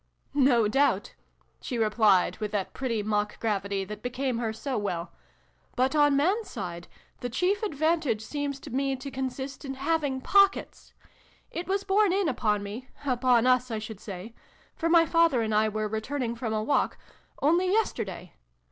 [0.51, 1.13] "No doubt,"
[1.61, 5.11] she replied, with that pretty mock gravity that became her so well:"
[5.75, 6.87] but, on Mans side,
[7.19, 10.95] the chief advantage seems to me to consist in having pockets!
[11.51, 14.33] It was borne in upon me upon us, I should say;
[14.75, 16.97] for my father and I were returning from a walk
[17.39, 18.33] only yesterday.